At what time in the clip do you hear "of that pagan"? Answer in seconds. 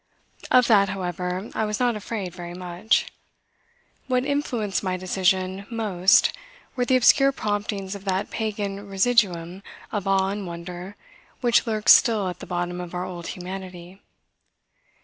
7.93-8.87